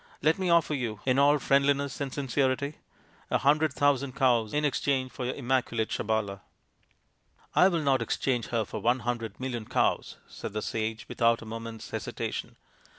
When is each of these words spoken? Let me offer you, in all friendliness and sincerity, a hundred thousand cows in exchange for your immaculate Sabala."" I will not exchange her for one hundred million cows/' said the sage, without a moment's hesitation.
Let 0.23 0.39
me 0.39 0.49
offer 0.49 0.73
you, 0.73 0.99
in 1.05 1.19
all 1.19 1.37
friendliness 1.37 2.01
and 2.01 2.11
sincerity, 2.11 2.79
a 3.29 3.37
hundred 3.37 3.71
thousand 3.71 4.15
cows 4.15 4.51
in 4.51 4.65
exchange 4.65 5.11
for 5.11 5.25
your 5.25 5.35
immaculate 5.35 5.89
Sabala."" 5.91 6.41
I 7.55 7.67
will 7.67 7.83
not 7.83 8.01
exchange 8.01 8.47
her 8.47 8.65
for 8.65 8.79
one 8.81 9.01
hundred 9.01 9.39
million 9.39 9.65
cows/' 9.67 10.15
said 10.27 10.53
the 10.53 10.63
sage, 10.63 11.07
without 11.07 11.43
a 11.43 11.45
moment's 11.45 11.91
hesitation. 11.91 12.55